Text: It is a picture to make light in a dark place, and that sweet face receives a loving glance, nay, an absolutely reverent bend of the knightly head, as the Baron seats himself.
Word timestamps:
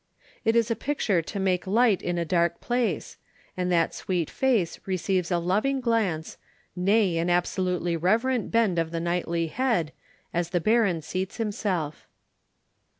It 0.43 0.55
is 0.55 0.71
a 0.71 0.75
picture 0.75 1.21
to 1.21 1.39
make 1.39 1.67
light 1.67 2.01
in 2.01 2.17
a 2.17 2.25
dark 2.25 2.59
place, 2.59 3.17
and 3.55 3.71
that 3.71 3.93
sweet 3.93 4.31
face 4.31 4.79
receives 4.87 5.29
a 5.29 5.37
loving 5.37 5.79
glance, 5.79 6.39
nay, 6.75 7.19
an 7.19 7.29
absolutely 7.29 7.95
reverent 7.95 8.49
bend 8.49 8.79
of 8.79 8.89
the 8.89 8.99
knightly 8.99 9.45
head, 9.45 9.91
as 10.33 10.49
the 10.49 10.59
Baron 10.59 11.03
seats 11.03 11.37
himself. 11.37 12.07